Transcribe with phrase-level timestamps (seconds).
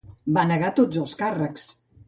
[0.37, 1.71] Va negar tots els càrrecs.